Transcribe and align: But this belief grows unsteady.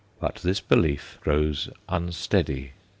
But 0.19 0.37
this 0.37 0.59
belief 0.61 1.19
grows 1.21 1.69
unsteady. 1.87 2.71